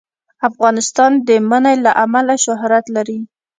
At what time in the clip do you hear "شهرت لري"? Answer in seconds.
2.45-3.19